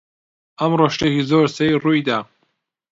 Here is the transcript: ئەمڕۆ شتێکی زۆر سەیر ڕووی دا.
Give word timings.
ئەمڕۆ 0.59 0.87
شتێکی 0.95 1.23
زۆر 1.29 1.45
سەیر 1.55 1.77
ڕووی 1.83 2.01
دا. 2.07 2.19